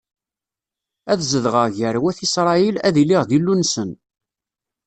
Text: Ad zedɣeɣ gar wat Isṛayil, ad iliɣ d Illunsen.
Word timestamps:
Ad 1.11 1.19
zedɣeɣ 1.31 1.67
gar 1.77 1.95
wat 2.01 2.19
Isṛayil, 2.25 2.75
ad 2.87 2.95
iliɣ 3.01 3.21
d 3.29 3.31
Illunsen. 3.37 3.91